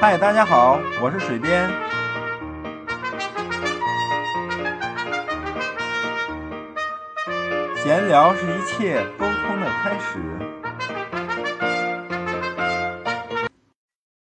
[0.00, 1.68] 嗨，大家好，我是水边。
[7.82, 10.18] 闲聊是一切沟通的开始。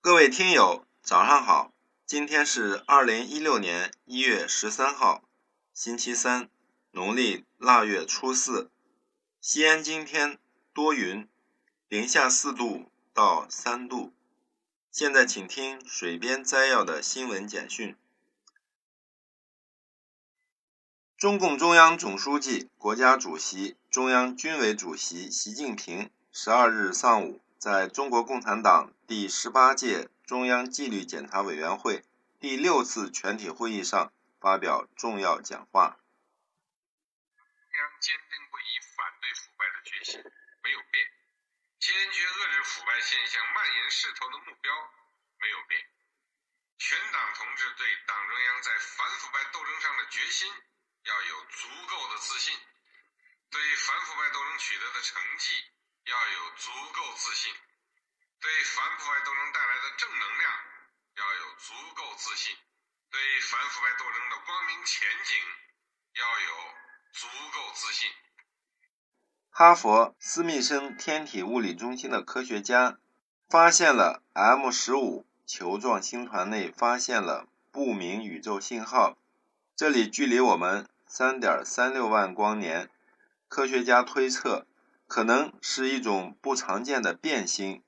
[0.00, 1.72] 各位听友，早上好！
[2.06, 5.22] 今天是二零一六年一月十三号，
[5.72, 6.48] 星期三，
[6.92, 8.70] 农历腊月初四。
[9.40, 10.38] 西安今天
[10.72, 11.26] 多云，
[11.88, 14.12] 零下四度到三度。
[14.94, 17.96] 现在请听水边摘要的新闻简讯。
[21.18, 32.04] 中共中央总书记、国家主席、中央军委主席习近平十二日上午在中国共产党第十八届中央纪律检查委员会
[32.38, 35.98] 第六次全体会议上发表重要讲话。
[37.72, 40.20] 将坚定不移反对腐败的决心
[40.62, 41.04] 没有变，
[41.80, 43.42] 坚决遏制腐败现象
[43.94, 44.74] 势头的目标
[45.38, 45.80] 没有变，
[46.78, 50.50] 全党同志对党中央在反腐败斗争上的决心。
[51.04, 52.58] 要有足够的自信，
[53.50, 55.52] 对反腐败斗争取得的成绩
[56.04, 57.52] 要有足够自信，
[58.40, 60.52] 对反腐败斗争带来的正能量
[61.16, 62.56] 要有足够自信，
[63.10, 65.36] 对反腐败斗争的光明前景
[66.14, 66.74] 要有
[67.12, 68.10] 足够自信。
[69.50, 72.98] 哈佛斯密森天体物理中心的科学家
[73.54, 79.16] 发现了 M 十五球状星团内发现了不明宇宙信号，
[79.76, 80.88] 这里距离我们。
[81.06, 82.90] 三点三六万光年，
[83.46, 84.66] 科学家推测，
[85.06, 87.80] 可能是一种不常见的变星，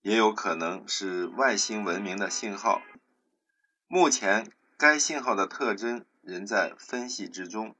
[0.00, 2.80] 也有可能是外星文明的信号。
[3.88, 7.76] 目前，该信号的特征仍在分析之中。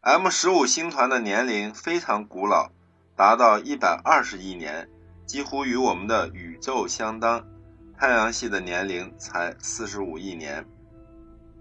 [0.00, 2.72] M 十五星团的年龄非常古老，
[3.14, 4.90] 达到一百二十亿年，
[5.26, 7.44] 几乎与我们的宇宙相当。
[7.98, 10.64] 太阳系的年龄才四十五亿年。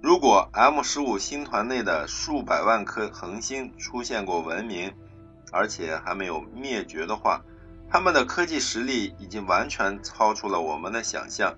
[0.01, 4.93] 如果 M 十五星团内的数百万颗恒星出现过文明，
[5.51, 7.41] 而且还没有灭绝的话，
[7.89, 11.55] 他们的科技实力已经完全超出了我们的想象。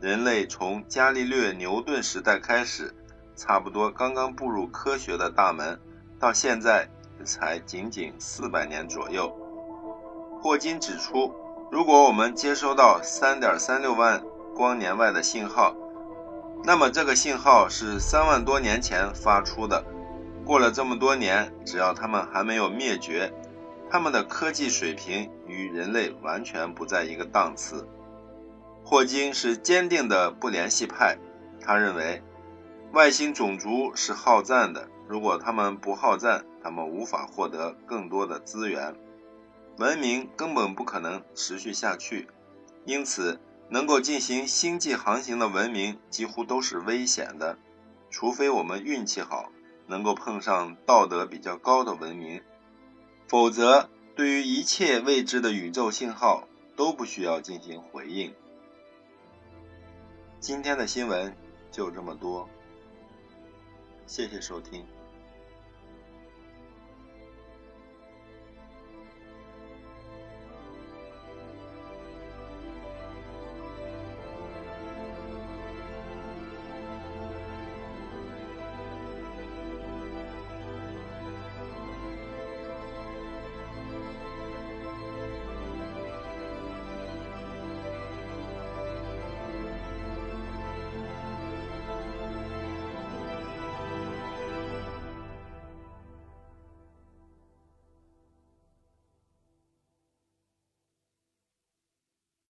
[0.00, 2.94] 人类从伽利略、牛顿时代开始，
[3.34, 5.80] 差不多刚刚步入科学的大门，
[6.18, 6.86] 到现在
[7.24, 9.34] 才仅仅四百年左右。
[10.42, 11.32] 霍金指出，
[11.70, 14.20] 如果我们接收到三点三六万
[14.56, 15.72] 光年外的信号，
[16.64, 19.84] 那么这个信号是三万多年前发出的，
[20.44, 23.32] 过了这么多年，只要他们还没有灭绝，
[23.88, 27.86] 他们的科技水平与人类完全不在一个档次。
[28.84, 31.16] 霍金是坚定的不联系派，
[31.60, 32.20] 他认为
[32.92, 38.92] 外星种族是好战的，如果他们不好战，他们无法获得更多的资源，
[39.78, 42.28] 文明根本不可能持续下去，
[42.84, 43.40] 因此。
[43.68, 47.56] 能够进行星际航行的文明几乎都是危险的，
[48.10, 49.50] 除非我们运气好，
[49.86, 52.42] 能够碰上道德比较高的文明，
[53.26, 56.46] 否则对于一切未知的宇宙信号
[56.76, 58.34] 都不需要进行回应。
[60.38, 61.34] 今天的新闻
[61.70, 62.46] 就这么多，
[64.06, 64.84] 谢谢收听。